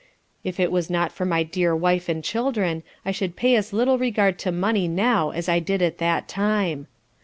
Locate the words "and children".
2.09-2.81